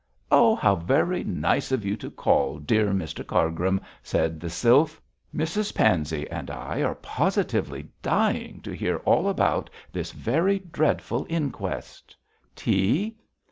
'Oh, 0.31 0.55
how 0.55 0.77
very 0.77 1.23
nice 1.23 1.71
of 1.71 1.85
you 1.85 1.95
to 1.97 2.09
call, 2.09 2.57
dear 2.57 2.87
Mr 2.87 3.23
Cargrim,' 3.23 3.79
said 4.01 4.39
the 4.39 4.49
sylph. 4.49 4.99
'Mrs 5.31 5.75
Pansey 5.75 6.27
and 6.31 6.49
I 6.49 6.81
are 6.81 6.95
positively 6.95 7.87
dying 8.01 8.61
to 8.61 8.71
hear 8.75 8.97
all 9.05 9.29
about 9.29 9.69
this 9.91 10.11
very 10.11 10.57
dreadful 10.57 11.27
inquest. 11.29 12.15
Tea?' 12.55 13.15